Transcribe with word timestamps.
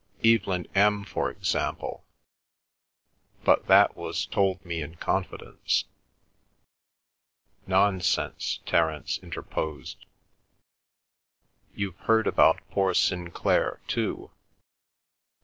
"Evelyn 0.25 0.67
M., 0.73 1.03
for 1.05 1.29
example—but 1.29 2.03
that 3.67 3.95
was 3.95 4.25
told 4.25 4.65
me 4.65 4.81
in 4.81 4.95
confidence." 4.95 5.83
"Nonsense!" 7.67 8.61
Terence 8.65 9.19
interposed. 9.21 10.07
"You've 11.75 11.99
heard 11.99 12.25
about 12.25 12.67
poor 12.71 12.95
Sinclair, 12.95 13.79
too?" 13.87 14.31